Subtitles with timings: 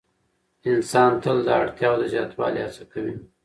[0.69, 3.15] انسان تل د اړتیاوو د زیاتوالي هڅه کوي.